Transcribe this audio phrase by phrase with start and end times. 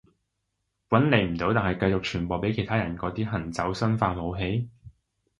[0.89, 4.67] 搵你唔到但係繼續傳播畀其他人嗰啲行走生化武器？